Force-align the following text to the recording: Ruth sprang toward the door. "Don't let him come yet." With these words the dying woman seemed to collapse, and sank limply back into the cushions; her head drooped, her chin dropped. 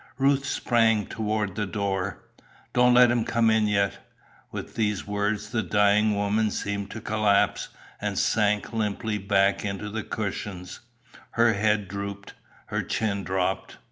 Ruth 0.17 0.45
sprang 0.45 1.05
toward 1.05 1.53
the 1.53 1.67
door. 1.67 2.23
"Don't 2.73 2.95
let 2.95 3.11
him 3.11 3.23
come 3.23 3.51
yet." 3.51 3.99
With 4.51 4.73
these 4.73 5.05
words 5.05 5.51
the 5.51 5.61
dying 5.61 6.15
woman 6.15 6.49
seemed 6.49 6.89
to 6.89 7.01
collapse, 7.01 7.69
and 8.01 8.17
sank 8.17 8.73
limply 8.73 9.19
back 9.19 9.63
into 9.63 9.91
the 9.91 10.01
cushions; 10.03 10.79
her 11.37 11.53
head 11.53 11.87
drooped, 11.87 12.33
her 12.69 12.81
chin 12.81 13.23
dropped. 13.23 13.77